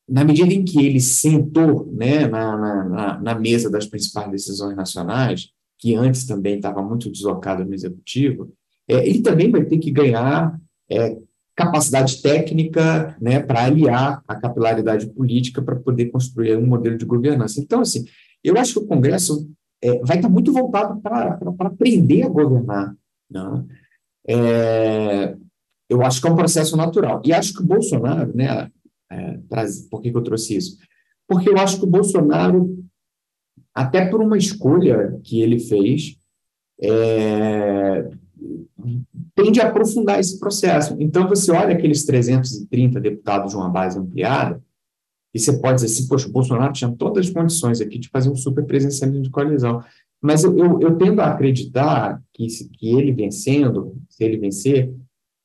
na 0.07 0.23
medida 0.23 0.53
em 0.53 0.63
que 0.63 0.85
ele 0.85 0.99
sentou 0.99 1.91
né, 1.91 2.27
na, 2.27 2.85
na, 2.87 3.19
na 3.19 3.39
mesa 3.39 3.71
das 3.71 3.87
principais 3.87 4.29
decisões 4.29 4.75
nacionais, 4.75 5.49
que 5.79 5.95
antes 5.95 6.27
também 6.27 6.57
estava 6.57 6.83
muito 6.83 7.09
deslocado 7.11 7.65
no 7.65 7.73
Executivo, 7.73 8.53
é, 8.87 9.07
ele 9.07 9.21
também 9.21 9.49
vai 9.49 9.65
ter 9.65 9.79
que 9.79 9.89
ganhar 9.89 10.59
é, 10.91 11.17
capacidade 11.55 12.21
técnica 12.21 13.17
né, 13.19 13.39
para 13.39 13.63
aliar 13.63 14.21
a 14.27 14.35
capilaridade 14.35 15.07
política 15.07 15.59
para 15.59 15.75
poder 15.75 16.11
construir 16.11 16.55
um 16.55 16.67
modelo 16.67 16.99
de 16.99 17.05
governança. 17.05 17.59
Então, 17.59 17.81
assim, 17.81 18.05
eu 18.43 18.55
acho 18.57 18.73
que 18.73 18.79
o 18.79 18.87
Congresso 18.87 19.49
é, 19.85 19.99
vai 19.99 20.17
estar 20.17 20.29
muito 20.29 20.51
voltado 20.51 20.99
para 20.99 21.37
aprender 21.59 22.23
a 22.23 22.29
governar. 22.29 22.95
Né? 23.29 23.65
É, 24.27 25.35
eu 25.87 26.01
acho 26.03 26.19
que 26.19 26.27
é 26.27 26.31
um 26.31 26.35
processo 26.35 26.75
natural. 26.75 27.21
E 27.23 27.31
acho 27.31 27.53
que 27.53 27.61
o 27.61 27.65
Bolsonaro, 27.65 28.35
né, 28.35 28.71
é, 29.11 29.39
por 29.89 30.01
que, 30.01 30.11
que 30.11 30.17
eu 30.17 30.23
trouxe 30.23 30.57
isso? 30.57 30.77
Porque 31.27 31.49
eu 31.49 31.57
acho 31.57 31.77
que 31.77 31.85
o 31.85 31.89
Bolsonaro, 31.89 32.83
até 33.73 34.05
por 34.07 34.21
uma 34.21 34.37
escolha 34.37 35.19
que 35.23 35.41
ele 35.41 35.59
fez, 35.59 36.17
é, 36.81 38.09
tende 39.35 39.61
a 39.61 39.67
aprofundar 39.67 40.19
esse 40.19 40.39
processo. 40.39 40.95
Então, 40.99 41.27
você 41.27 41.51
olha 41.51 41.75
aqueles 41.75 42.05
330 42.05 42.99
deputados 42.99 43.51
de 43.51 43.57
uma 43.57 43.69
base 43.69 43.99
ampliada, 43.99 44.61
e 45.35 45.39
você 45.39 45.51
pode 45.57 45.81
dizer 45.81 45.87
assim, 45.87 46.07
poxa, 46.07 46.29
o 46.29 46.31
Bolsonaro 46.31 46.71
tinha 46.71 46.89
todas 46.89 47.27
as 47.27 47.33
condições 47.33 47.81
aqui 47.81 47.99
de 47.99 48.07
fazer 48.07 48.29
um 48.29 48.37
super 48.37 48.63
presencialismo 48.63 49.21
de 49.21 49.29
coalizão. 49.29 49.83
Mas 50.21 50.45
eu, 50.45 50.57
eu, 50.57 50.79
eu 50.79 50.95
tendo 50.95 51.19
a 51.19 51.29
acreditar 51.29 52.23
que, 52.33 52.47
que 52.47 52.87
ele 52.87 53.11
vencendo, 53.11 53.97
se 54.07 54.23
ele 54.23 54.37
vencer, 54.37 54.93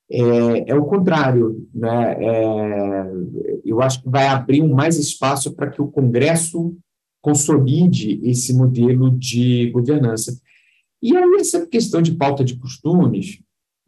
é, 0.08 0.70
é 0.70 0.74
o 0.76 0.84
contrário. 0.84 1.68
Né? 1.74 2.16
É, 2.24 3.12
eu 3.64 3.82
acho 3.82 4.00
que 4.04 4.08
vai 4.08 4.28
abrir 4.28 4.62
mais 4.62 4.96
espaço 4.96 5.56
para 5.56 5.68
que 5.68 5.82
o 5.82 5.88
Congresso 5.88 6.76
consolide 7.20 8.20
esse 8.22 8.54
modelo 8.54 9.10
de 9.10 9.70
governança. 9.72 10.40
E 11.02 11.16
aí, 11.16 11.34
essa 11.40 11.66
questão 11.66 12.00
de 12.00 12.14
pauta 12.14 12.44
de 12.44 12.56
costumes, 12.56 13.40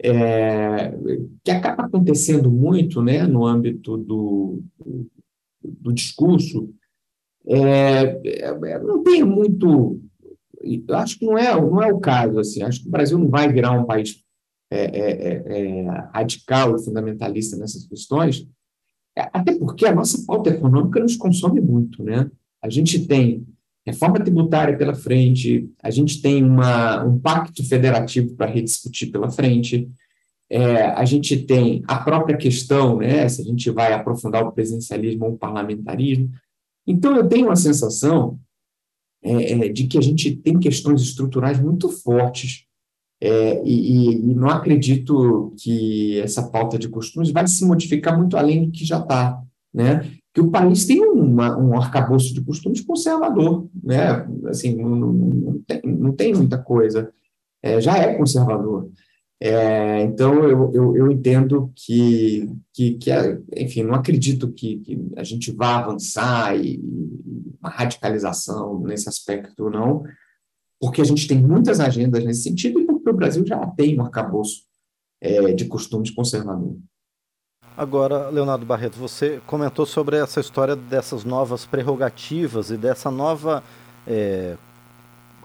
é, 0.03 0.99
que 1.45 1.51
acaba 1.53 1.85
acontecendo 1.85 2.51
muito 2.51 3.01
né, 3.01 3.25
no 3.25 3.47
âmbito 3.47 3.97
do, 3.97 4.65
do 5.65 5.93
discurso, 5.93 6.73
é, 7.47 8.21
é, 8.25 8.79
não 8.79 9.03
tem 9.03 9.25
muito. 9.25 10.01
Acho 10.91 11.19
que 11.19 11.27
não 11.27 11.37
é, 11.37 11.55
não 11.55 11.83
é 11.83 11.93
o 11.93 11.99
caso. 11.99 12.39
Assim, 12.39 12.63
acho 12.63 12.83
que 12.83 12.89
o 12.89 12.91
Brasil 12.91 13.19
não 13.19 13.29
vai 13.29 13.53
virar 13.53 13.73
um 13.73 13.85
país 13.85 14.23
é, 14.71 14.85
é, 14.85 15.43
é, 15.45 15.83
radical 16.15 16.75
e 16.75 16.83
fundamentalista 16.83 17.57
nessas 17.57 17.87
questões, 17.87 18.49
até 19.15 19.55
porque 19.59 19.85
a 19.85 19.95
nossa 19.95 20.25
pauta 20.27 20.49
econômica 20.49 20.99
nos 20.99 21.17
consome 21.17 21.61
muito. 21.61 22.03
Né? 22.03 22.31
A 22.63 22.71
gente 22.71 23.07
tem 23.07 23.47
reforma 23.85 24.21
tributária 24.21 24.77
pela 24.77 24.95
frente, 24.95 25.69
a 25.83 25.91
gente 25.91 26.23
tem 26.23 26.43
uma, 26.43 27.05
um 27.05 27.19
pacto 27.19 27.63
federativo 27.69 28.35
para 28.35 28.51
rediscutir 28.51 29.11
pela 29.11 29.31
frente, 29.31 29.91
é, 30.53 30.85
a 30.85 31.05
gente 31.07 31.35
tem 31.45 31.83
a 31.89 31.97
própria 31.97 32.37
questão, 32.37 32.99
né, 32.99 33.27
se 33.27 33.41
a 33.41 33.45
gente 33.45 33.71
vai 33.71 33.95
aprofundar 33.95 34.45
o 34.45 34.53
presidencialismo 34.53 35.25
ou 35.25 35.33
o 35.33 35.39
parlamentarismo. 35.39 36.31
Então, 36.87 37.17
eu 37.17 37.27
tenho 37.27 37.47
uma 37.47 37.57
sensação 37.57 38.39
é, 39.25 39.53
é 39.53 39.69
de 39.69 39.87
que 39.87 39.97
a 39.97 40.01
gente 40.03 40.37
tem 40.37 40.59
questões 40.59 41.01
estruturais 41.01 41.59
muito 41.59 41.89
fortes 41.89 42.67
é, 43.19 43.63
e, 43.65 44.11
e, 44.11 44.19
não 44.19 44.51
acredito 44.51 45.55
que 45.57 46.21
essa 46.21 46.51
pauta 46.51 46.77
de 46.77 46.89
costumes 46.89 47.31
vai 47.31 47.47
se 47.47 47.65
modificar 47.65 48.19
muito 48.19 48.37
além 48.37 48.67
do 48.67 48.73
que 48.73 48.85
já 48.85 48.99
está. 48.99 49.41
Né? 49.73 50.13
que 50.35 50.41
o 50.41 50.51
país 50.51 50.87
tem 50.87 51.03
uma, 51.03 51.57
um 51.59 51.77
arcabouço 51.79 52.33
de 52.33 52.43
costumes 52.43 52.81
conservador, 52.81 53.69
né? 53.83 54.27
Assim, 54.47 54.75
não, 54.75 54.89
não, 54.97 55.13
não, 55.13 55.63
tem, 55.67 55.81
não 55.85 56.13
tem, 56.13 56.35
muita 56.35 56.59
coisa, 56.59 57.13
é, 57.63 57.81
já 57.81 57.99
é 57.99 58.15
conservador. 58.15 58.91
É, 59.45 60.01
então, 60.03 60.49
eu, 60.49 60.73
eu, 60.73 60.97
eu, 60.97 61.11
entendo 61.11 61.73
que, 61.75 62.49
que, 62.73 62.95
que, 62.95 63.11
enfim, 63.57 63.83
não 63.83 63.95
acredito 63.95 64.53
que, 64.53 64.79
que 64.79 64.97
a 65.17 65.25
gente 65.25 65.51
vá 65.51 65.79
avançar 65.79 66.57
e, 66.57 66.77
e 66.77 67.57
uma 67.61 67.69
radicalização 67.69 68.79
nesse 68.85 69.09
aspecto, 69.09 69.69
não, 69.69 70.05
porque 70.81 71.01
a 71.01 71.05
gente 71.05 71.27
tem 71.27 71.43
muitas 71.43 71.81
agendas 71.81 72.25
nesse 72.25 72.45
sentido 72.45 72.79
e 72.79 72.87
porque 72.87 73.11
o 73.11 73.15
Brasil 73.15 73.45
já 73.45 73.67
tem 73.67 73.99
um 73.99 74.05
arcabouço 74.05 74.63
é, 75.21 75.53
de 75.53 75.65
costumes 75.65 76.13
conservador. 76.13 76.77
Agora, 77.77 78.29
Leonardo 78.29 78.65
Barreto, 78.65 78.97
você 78.97 79.41
comentou 79.45 79.85
sobre 79.85 80.19
essa 80.19 80.39
história 80.39 80.77
dessas 80.77 81.25
novas 81.25 81.67
prerrogativas 81.67 82.71
e 82.71 82.77
dessa 82.77 83.11
nova 83.11 83.65
é, 84.07 84.57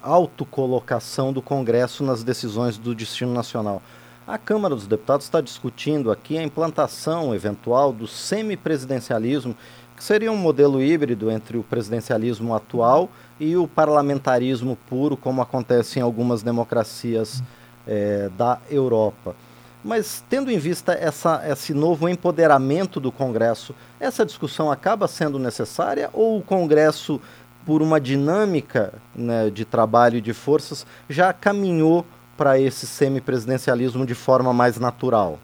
autocolocação 0.01 1.33
do 1.33 1.41
Congresso 1.41 2.03
nas 2.03 2.23
decisões 2.23 2.77
do 2.77 2.93
destino 2.95 3.33
nacional. 3.33 3.81
A 4.27 4.37
Câmara 4.37 4.75
dos 4.75 4.87
Deputados 4.87 5.25
está 5.25 5.39
discutindo 5.39 6.11
aqui 6.11 6.37
a 6.37 6.43
implantação 6.43 7.33
eventual 7.33 7.93
do 7.93 8.05
semipresidencialismo, 8.07 9.55
que 9.95 10.03
seria 10.03 10.31
um 10.31 10.37
modelo 10.37 10.81
híbrido 10.81 11.31
entre 11.31 11.57
o 11.57 11.63
presidencialismo 11.63 12.53
atual 12.53 13.09
e 13.39 13.55
o 13.55 13.67
parlamentarismo 13.67 14.77
puro, 14.89 15.15
como 15.15 15.41
acontece 15.41 15.99
em 15.99 16.01
algumas 16.01 16.43
democracias 16.43 17.41
é, 17.87 18.29
da 18.37 18.59
Europa. 18.69 19.35
Mas 19.83 20.23
tendo 20.29 20.51
em 20.51 20.57
vista 20.57 20.93
essa, 20.93 21.41
esse 21.49 21.73
novo 21.73 22.09
empoderamento 22.09 22.99
do 22.99 23.11
Congresso, 23.11 23.73
essa 23.99 24.25
discussão 24.25 24.69
acaba 24.69 25.07
sendo 25.07 25.39
necessária 25.39 26.09
ou 26.11 26.37
o 26.37 26.41
Congresso, 26.41 27.21
por 27.67 27.81
uma 27.81 27.99
dinâmica 27.99 28.93
né, 29.13 29.49
de 29.49 29.65
trabalho 29.65 30.19
e 30.19 30.21
de 30.21 30.31
forças, 30.31 30.87
já 31.09 31.33
caminhou 31.33 32.05
para 32.37 32.57
esse 32.57 32.87
semipresidencialismo 32.87 34.05
de 34.05 34.15
forma 34.15 34.53
mais 34.53 34.79
natural? 34.79 35.37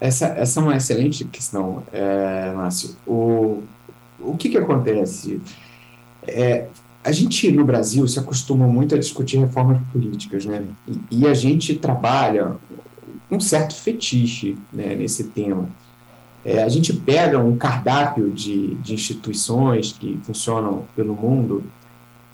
Essa, 0.00 0.26
essa 0.26 0.58
é 0.58 0.62
uma 0.64 0.76
excelente 0.76 1.24
questão, 1.24 1.84
é, 1.92 2.52
Márcio. 2.52 2.96
O, 3.06 3.62
o 4.18 4.36
que, 4.36 4.48
que 4.48 4.58
acontece? 4.58 5.40
É, 6.26 6.66
a 7.04 7.12
gente 7.12 7.48
no 7.52 7.64
Brasil 7.64 8.08
se 8.08 8.18
acostuma 8.18 8.66
muito 8.66 8.96
a 8.96 8.98
discutir 8.98 9.38
reformas 9.38 9.80
políticas, 9.92 10.44
né? 10.44 10.64
E, 10.88 11.20
e 11.20 11.26
a 11.28 11.34
gente 11.34 11.76
trabalha 11.76 12.56
um 13.30 13.38
certo 13.38 13.76
fetiche 13.76 14.58
né, 14.72 14.96
nesse 14.96 15.24
tema. 15.28 15.68
É, 16.44 16.62
a 16.62 16.68
gente 16.68 16.92
pega 16.92 17.38
um 17.38 17.56
cardápio 17.56 18.30
de, 18.30 18.74
de 18.76 18.94
instituições 18.94 19.92
que 19.92 20.18
funcionam 20.22 20.84
pelo 20.94 21.14
mundo 21.14 21.64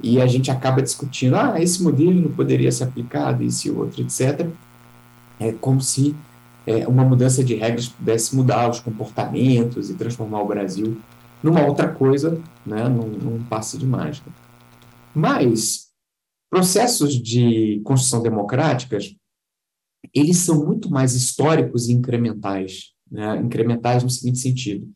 e 0.02 0.20
a 0.20 0.26
gente 0.26 0.50
acaba 0.50 0.82
discutindo, 0.82 1.36
ah, 1.36 1.60
esse 1.60 1.82
modelo 1.82 2.20
não 2.20 2.32
poderia 2.32 2.72
ser 2.72 2.84
aplicado, 2.84 3.44
esse 3.44 3.70
outro, 3.70 4.02
etc. 4.02 4.48
É 5.38 5.52
como 5.52 5.80
se 5.80 6.16
é, 6.66 6.88
uma 6.88 7.04
mudança 7.04 7.44
de 7.44 7.54
regras 7.54 7.88
pudesse 7.88 8.34
mudar 8.34 8.68
os 8.68 8.80
comportamentos 8.80 9.90
e 9.90 9.94
transformar 9.94 10.42
o 10.42 10.48
Brasil 10.48 11.00
numa 11.42 11.64
outra 11.64 11.88
coisa, 11.88 12.40
né, 12.66 12.88
num, 12.88 13.08
num 13.08 13.44
passe 13.44 13.78
de 13.78 13.86
mágica. 13.86 14.30
Mas 15.14 15.88
processos 16.50 17.14
de 17.14 17.80
construção 17.84 18.22
democráticas, 18.22 19.14
eles 20.14 20.38
são 20.38 20.64
muito 20.64 20.90
mais 20.90 21.14
históricos 21.14 21.88
e 21.88 21.92
incrementais, 21.92 22.92
né? 23.10 23.36
incrementais 23.38 24.02
no 24.02 24.10
seguinte 24.10 24.38
sentido. 24.38 24.88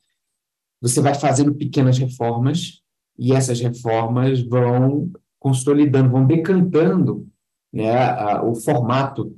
Você 0.80 1.00
vai 1.00 1.14
fazendo 1.14 1.54
pequenas 1.54 1.98
reformas 1.98 2.82
e 3.18 3.32
essas 3.32 3.60
reformas 3.60 4.40
vão 4.42 5.10
consolidando, 5.38 6.10
vão 6.10 6.26
decantando 6.26 7.26
né, 7.72 7.96
a, 7.96 8.42
o 8.44 8.54
formato 8.54 9.36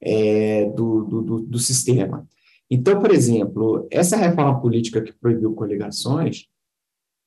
é, 0.00 0.66
do, 0.70 1.04
do, 1.04 1.40
do 1.40 1.58
sistema. 1.58 2.26
Então, 2.70 3.00
por 3.00 3.10
exemplo, 3.10 3.86
essa 3.90 4.16
reforma 4.16 4.60
política 4.60 5.00
que 5.00 5.12
proibiu 5.12 5.54
coligações, 5.54 6.46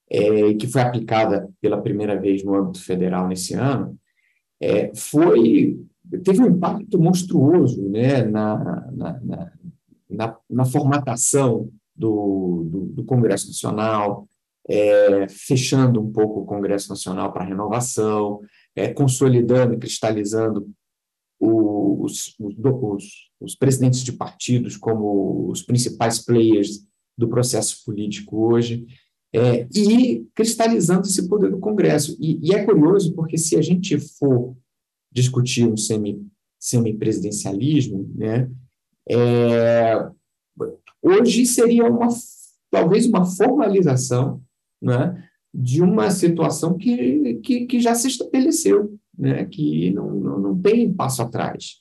é, 0.09 0.53
que 0.53 0.67
foi 0.67 0.81
aplicada 0.81 1.49
pela 1.59 1.81
primeira 1.81 2.19
vez 2.19 2.43
no 2.43 2.55
âmbito 2.55 2.83
federal 2.83 3.27
nesse 3.27 3.53
ano, 3.53 3.97
é, 4.61 4.93
foi 4.93 5.79
teve 6.23 6.41
um 6.41 6.47
impacto 6.47 6.99
monstruoso 6.99 7.87
né, 7.89 8.23
na, 8.23 8.57
na, 8.91 9.19
na, 9.21 9.51
na, 10.11 10.35
na 10.49 10.65
formatação 10.65 11.69
do, 11.95 12.67
do, 12.69 12.85
do, 12.87 13.03
Congresso 13.05 13.47
Nacional, 13.47 14.27
é, 14.67 15.27
fechando 15.29 16.01
um 16.01 16.11
pouco 16.11 16.41
o 16.41 16.45
Congresso 16.45 16.89
Nacional 16.89 17.31
para 17.31 17.45
renovação, 17.45 18.41
é, 18.75 18.93
consolidando 18.93 19.73
e 19.73 19.77
cristalizando 19.77 20.69
os, 21.39 22.35
os, 22.39 22.55
os, 23.39 23.55
presidentes 23.55 24.03
de 24.03 24.11
partidos 24.11 24.77
como 24.77 25.49
os 25.49 25.63
principais 25.63 26.19
players 26.19 26.85
do 27.17 27.27
processo 27.27 27.83
político 27.83 28.51
hoje, 28.51 28.85
é, 29.33 29.67
e 29.73 30.25
cristalizando 30.35 31.07
esse 31.07 31.27
poder 31.27 31.49
do 31.49 31.59
Congresso. 31.59 32.15
E, 32.19 32.39
e, 32.41 32.53
é 32.53 32.63
curioso 32.63 33.13
porque 33.15 33.37
se 33.37 33.55
a 33.55 33.61
gente 33.61 33.97
for 33.97 34.55
discutir 35.11 35.67
um 35.67 35.77
semi, 35.77 36.25
semipresidencialismo, 36.59 38.09
né, 38.15 38.49
é, 39.09 40.09
hoje 41.01 41.45
seria 41.45 41.85
uma, 41.85 42.07
talvez 42.69 43.05
uma 43.05 43.25
formalização 43.25 44.41
né, 44.81 45.27
de 45.53 45.81
uma 45.81 46.11
situação 46.11 46.77
que, 46.77 47.35
que, 47.43 47.65
que 47.65 47.79
já 47.79 47.93
se 47.95 48.07
estabeleceu 48.07 48.97
né, 49.21 49.45
que 49.45 49.91
não, 49.91 50.09
não, 50.15 50.39
não 50.39 50.61
tem 50.61 50.91
passo 50.91 51.21
atrás. 51.21 51.75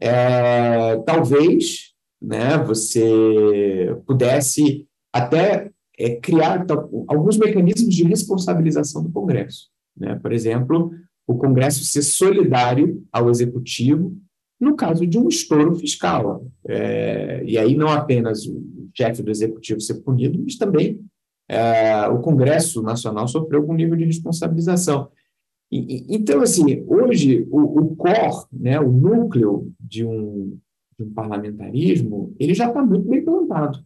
É, 0.00 0.96
talvez 1.06 1.94
né, 2.20 2.58
você 2.58 3.96
pudesse 4.04 4.86
até 5.12 5.70
é, 5.98 6.16
criar 6.16 6.66
alguns 7.06 7.38
mecanismos 7.38 7.94
de 7.94 8.02
responsabilização 8.02 9.02
do 9.02 9.10
Congresso. 9.10 9.68
Né? 9.96 10.16
Por 10.16 10.32
exemplo, 10.32 10.92
o 11.26 11.36
Congresso 11.36 11.84
ser 11.84 12.02
solidário 12.02 13.06
ao 13.12 13.30
Executivo 13.30 14.16
no 14.60 14.74
caso 14.74 15.06
de 15.06 15.18
um 15.18 15.28
estouro 15.28 15.74
fiscal. 15.74 16.46
É, 16.66 17.42
e 17.44 17.58
aí 17.58 17.76
não 17.76 17.88
apenas 17.88 18.46
o 18.46 18.88
chefe 18.94 19.22
do 19.22 19.30
Executivo 19.30 19.80
ser 19.80 20.02
punido, 20.02 20.38
mas 20.42 20.56
também 20.56 21.00
é, 21.48 22.06
o 22.08 22.20
Congresso 22.20 22.82
Nacional 22.82 23.28
sofreu 23.28 23.60
algum 23.60 23.74
nível 23.74 23.96
de 23.96 24.04
responsabilização. 24.04 25.10
Então, 25.70 26.42
assim, 26.42 26.84
hoje 26.86 27.46
o, 27.50 27.60
o 27.60 27.96
core, 27.96 28.46
né, 28.52 28.78
o 28.78 28.90
núcleo 28.90 29.72
de 29.80 30.04
um, 30.04 30.58
de 30.98 31.04
um 31.04 31.12
parlamentarismo, 31.12 32.34
ele 32.38 32.54
já 32.54 32.68
está 32.68 32.84
muito 32.84 33.08
bem 33.08 33.24
plantado. 33.24 33.84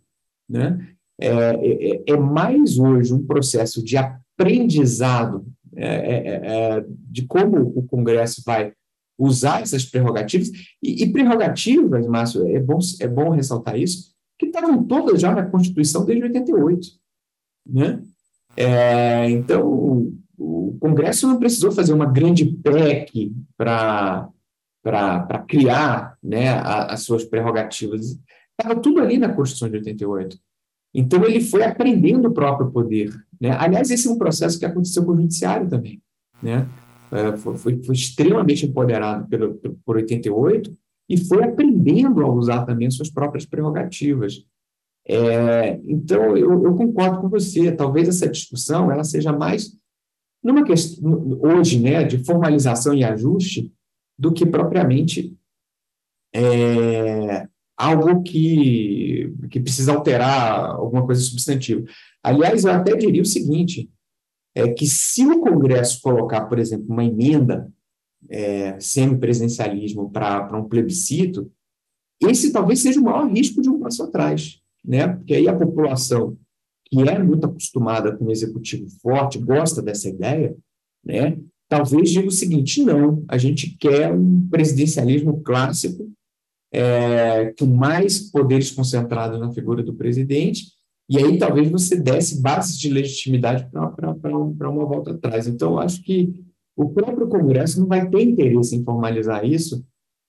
Né? 0.48 0.94
É, 1.18 1.28
é, 1.28 2.02
é, 2.06 2.16
mais 2.16 2.78
hoje 2.78 3.14
um 3.14 3.26
processo 3.26 3.82
de 3.82 3.96
aprendizado 3.96 5.44
é, 5.76 5.86
é, 5.86 6.40
é, 6.78 6.84
de 6.88 7.26
como 7.26 7.60
o 7.60 7.82
Congresso 7.82 8.42
vai 8.44 8.72
usar 9.20 9.60
essas 9.60 9.84
prerrogativas, 9.84 10.50
e, 10.82 11.04
e 11.04 11.12
prerrogativas, 11.12 12.06
Márcio, 12.06 12.48
é 12.48 12.58
bom, 12.58 12.78
é 13.00 13.06
bom 13.06 13.30
ressaltar 13.30 13.78
isso, 13.78 14.14
que 14.38 14.46
estavam 14.46 14.82
todas 14.84 15.20
já 15.20 15.34
na 15.34 15.44
Constituição 15.44 16.04
desde 16.06 16.24
88. 16.24 16.88
Né? 17.66 18.02
É, 18.56 19.30
então, 19.30 20.10
o 20.38 20.76
Congresso 20.80 21.28
não 21.28 21.38
precisou 21.38 21.70
fazer 21.70 21.92
uma 21.92 22.06
grande 22.06 22.46
PEC 22.46 23.32
para 23.58 24.32
criar 25.46 26.16
né, 26.22 26.48
a, 26.48 26.94
as 26.94 27.02
suas 27.02 27.22
prerrogativas. 27.22 28.18
Estava 28.58 28.80
tudo 28.80 29.00
ali 29.00 29.18
na 29.18 29.28
Constituição 29.28 29.68
de 29.68 29.76
88. 29.76 30.38
Então, 30.94 31.24
ele 31.24 31.40
foi 31.40 31.62
aprendendo 31.62 32.28
o 32.28 32.32
próprio 32.32 32.70
poder. 32.70 33.14
Né? 33.38 33.54
Aliás, 33.58 33.90
esse 33.90 34.08
é 34.08 34.10
um 34.10 34.18
processo 34.18 34.58
que 34.58 34.64
aconteceu 34.64 35.04
com 35.04 35.12
o 35.12 35.16
Judiciário 35.16 35.68
também. 35.68 36.02
Né? 36.42 36.66
É, 37.12 37.36
foi, 37.36 37.58
foi, 37.58 37.82
foi, 37.82 37.94
extremamente 37.94 38.66
empoderado 38.66 39.28
pelo, 39.28 39.54
por 39.84 39.96
88 39.96 40.76
e 41.08 41.16
foi 41.16 41.42
aprendendo 41.42 42.22
a 42.22 42.32
usar 42.32 42.64
também 42.64 42.86
as 42.86 42.94
suas 42.94 43.10
próprias 43.10 43.44
prerrogativas. 43.44 44.44
É, 45.06 45.80
então, 45.84 46.36
eu, 46.36 46.64
eu, 46.64 46.74
concordo 46.76 47.20
com 47.20 47.28
você. 47.28 47.72
Talvez 47.72 48.08
essa 48.08 48.28
discussão 48.28 48.92
ela 48.92 49.02
seja 49.02 49.32
mais 49.32 49.76
numa 50.42 50.64
questão, 50.64 51.38
hoje, 51.42 51.80
né, 51.80 52.04
de 52.04 52.24
formalização 52.24 52.94
e 52.94 53.04
ajuste, 53.04 53.72
do 54.18 54.32
que 54.32 54.46
propriamente 54.46 55.36
é, 56.34 57.48
algo 57.76 58.22
que, 58.22 59.32
que 59.50 59.60
precisa 59.60 59.92
alterar 59.92 60.70
alguma 60.70 61.04
coisa 61.04 61.20
substantiva. 61.22 61.82
Aliás, 62.22 62.64
eu 62.64 62.72
até 62.72 62.94
diria 62.94 63.22
o 63.22 63.26
seguinte, 63.26 63.90
é 64.54 64.68
que 64.68 64.86
se 64.86 65.26
o 65.26 65.40
Congresso 65.40 66.00
colocar, 66.02 66.46
por 66.46 66.58
exemplo, 66.58 66.86
uma 66.88 67.04
emenda 67.04 67.72
é, 68.28 68.78
semipresidencialismo 68.80 70.10
para 70.10 70.58
um 70.58 70.68
plebiscito, 70.68 71.50
esse 72.20 72.52
talvez 72.52 72.80
seja 72.80 73.00
o 73.00 73.04
maior 73.04 73.30
risco 73.30 73.62
de 73.62 73.70
um 73.70 73.78
passo 73.78 74.02
atrás, 74.02 74.60
né? 74.84 75.08
porque 75.08 75.34
aí 75.34 75.48
a 75.48 75.56
população 75.56 76.36
que 76.90 77.00
é 77.08 77.18
muito 77.22 77.46
acostumada 77.46 78.16
com 78.16 78.26
o 78.26 78.32
executivo 78.32 78.88
forte, 79.00 79.38
gosta 79.38 79.80
dessa 79.80 80.08
ideia, 80.08 80.56
né, 81.04 81.38
talvez 81.68 82.10
diga 82.10 82.26
o 82.26 82.32
seguinte: 82.32 82.82
não, 82.82 83.24
a 83.28 83.38
gente 83.38 83.76
quer 83.78 84.12
um 84.12 84.46
presidencialismo 84.48 85.40
clássico, 85.42 86.10
é, 86.72 87.54
com 87.58 87.66
mais 87.66 88.30
poderes 88.30 88.70
concentrados 88.70 89.38
na 89.40 89.52
figura 89.52 89.82
do 89.82 89.94
presidente, 89.94 90.66
e 91.10 91.18
aí 91.18 91.36
talvez 91.36 91.68
você 91.68 91.96
desse 91.96 92.40
bases 92.40 92.78
de 92.78 92.88
legitimidade 92.88 93.68
para 93.68 94.70
uma 94.70 94.86
volta 94.86 95.10
atrás. 95.10 95.48
Então, 95.48 95.76
acho 95.76 96.00
que 96.04 96.32
o 96.76 96.88
próprio 96.90 97.28
Congresso 97.28 97.80
não 97.80 97.88
vai 97.88 98.08
ter 98.08 98.22
interesse 98.22 98.76
em 98.76 98.84
formalizar 98.84 99.44
isso, 99.44 99.84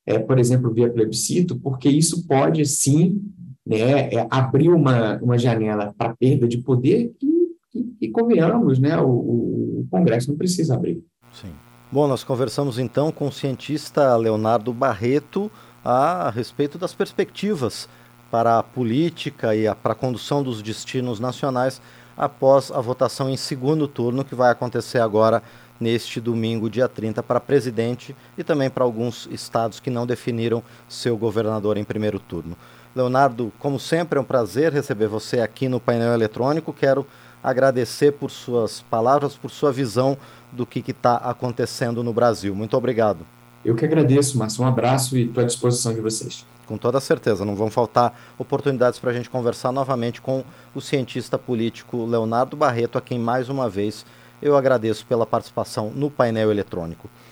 é, 0.07 0.17
por 0.17 0.39
exemplo, 0.39 0.73
via 0.73 0.91
plebiscito, 0.91 1.59
porque 1.59 1.87
isso 1.87 2.27
pode 2.27 2.65
sim 2.65 3.21
né, 3.63 4.09
é, 4.11 4.27
abriu 4.31 4.75
uma, 4.75 5.17
uma 5.19 5.37
janela 5.37 5.93
para 5.95 6.15
perda 6.15 6.47
de 6.47 6.57
poder 6.57 7.13
e, 8.01 8.09
convenhamos, 8.09 8.79
né, 8.79 8.97
o, 8.97 9.07
o, 9.07 9.87
Congresso 9.89 10.29
não 10.29 10.37
precisa 10.37 10.73
abrir. 10.73 11.03
Sim. 11.31 11.51
Bom, 11.91 12.07
nós 12.07 12.23
conversamos 12.23 12.79
então 12.79 13.11
com 13.11 13.27
o 13.27 13.31
cientista 13.31 14.15
Leonardo 14.17 14.73
Barreto 14.73 15.51
a 15.83 16.29
respeito 16.31 16.77
das 16.77 16.93
perspectivas 16.93 17.87
para 18.31 18.57
a 18.57 18.63
política 18.63 19.53
e 19.53 19.67
a, 19.67 19.75
para 19.75 19.91
a 19.91 19.95
condução 19.95 20.41
dos 20.41 20.61
destinos 20.61 21.19
nacionais 21.19 21.81
após 22.17 22.71
a 22.71 22.79
votação 22.79 23.29
em 23.29 23.37
segundo 23.37 23.87
turno 23.87 24.23
que 24.23 24.33
vai 24.33 24.49
acontecer 24.49 24.99
agora 24.99 25.43
neste 25.79 26.21
domingo, 26.21 26.69
dia 26.69 26.87
30, 26.87 27.21
para 27.23 27.39
presidente 27.39 28.15
e 28.37 28.43
também 28.43 28.69
para 28.69 28.83
alguns 28.83 29.27
estados 29.31 29.79
que 29.79 29.89
não 29.89 30.05
definiram 30.05 30.63
seu 30.87 31.17
governador 31.17 31.75
em 31.75 31.83
primeiro 31.83 32.19
turno. 32.19 32.55
Leonardo, 32.95 33.51
como 33.57 33.79
sempre, 33.79 34.17
é 34.19 34.21
um 34.21 34.25
prazer 34.25 34.71
receber 34.71 35.07
você 35.07 35.39
aqui 35.39 35.67
no 35.67 35.79
painel 35.79 36.13
eletrônico. 36.13 36.73
Quero 36.73 37.07
agradecer 37.43 38.11
por 38.11 38.29
suas 38.29 38.81
palavras, 38.81 39.35
por 39.35 39.49
sua 39.49 39.71
visão 39.71 40.17
do 40.51 40.65
que 40.65 40.83
está 40.91 41.15
acontecendo 41.15 42.03
no 42.03 42.13
Brasil. 42.13 42.53
Muito 42.53 42.77
obrigado. 42.77 43.25
Eu 43.63 43.75
que 43.75 43.85
agradeço, 43.85 44.37
Márcio. 44.37 44.63
Um 44.63 44.67
abraço 44.67 45.17
e 45.17 45.25
estou 45.25 45.43
à 45.43 45.45
disposição 45.45 45.93
de 45.93 46.01
vocês. 46.01 46.45
Com 46.65 46.77
toda 46.77 46.99
certeza, 46.99 47.43
não 47.43 47.55
vão 47.55 47.69
faltar 47.69 48.17
oportunidades 48.37 48.97
para 48.97 49.11
a 49.11 49.13
gente 49.13 49.29
conversar 49.29 49.71
novamente 49.71 50.21
com 50.21 50.43
o 50.73 50.79
cientista 50.79 51.37
político 51.37 52.05
Leonardo 52.05 52.55
Barreto, 52.55 52.97
a 52.97 53.01
quem 53.01 53.19
mais 53.19 53.49
uma 53.49 53.69
vez 53.69 54.05
eu 54.41 54.55
agradeço 54.55 55.05
pela 55.05 55.25
participação 55.25 55.91
no 55.93 56.09
painel 56.09 56.49
eletrônico. 56.49 57.09